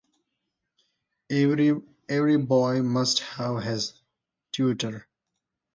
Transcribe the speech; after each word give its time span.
Every 1.29 2.35
boy 2.37 2.81
must 2.81 3.19
have 3.19 3.61
his 3.61 3.93
tutor. 4.51 5.07